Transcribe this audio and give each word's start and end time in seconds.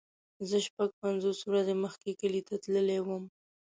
زه 0.49 0.57
شپږ 0.67 0.89
پنځوس 1.01 1.39
ورځې 1.45 1.73
مخکې 1.83 2.09
کلی 2.21 2.41
ته 2.47 2.55
تللی 2.63 2.99
وم. 3.03 3.23